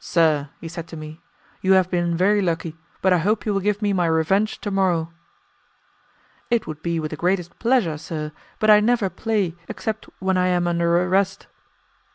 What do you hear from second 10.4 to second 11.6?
am under arrest."